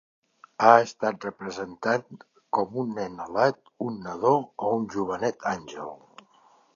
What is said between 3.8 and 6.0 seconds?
un nadó o un jovenet àngel.